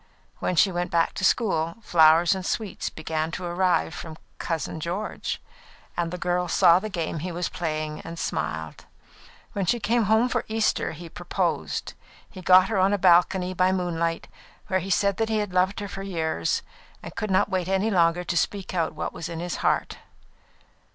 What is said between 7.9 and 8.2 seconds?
and